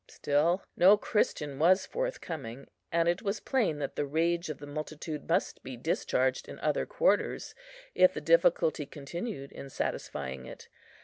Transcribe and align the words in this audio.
Still 0.07 0.63
no 0.75 0.97
Christian 0.97 1.59
was 1.59 1.85
forthcoming; 1.85 2.65
and 2.91 3.07
it 3.07 3.21
was 3.21 3.39
plain 3.39 3.77
that 3.77 3.95
the 3.95 4.07
rage 4.07 4.49
of 4.49 4.57
the 4.57 4.65
multitude 4.65 5.29
must 5.29 5.61
be 5.61 5.77
discharged 5.77 6.49
in 6.49 6.57
other 6.61 6.87
quarters, 6.87 7.53
if 7.93 8.15
the 8.15 8.19
difficulty 8.19 8.87
continued 8.87 9.51
in 9.51 9.69
satisfying 9.69 10.47
it. 10.47 10.69